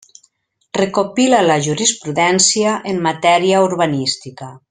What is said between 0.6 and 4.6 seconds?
Recopila la jurisprudència en matèria urbanística.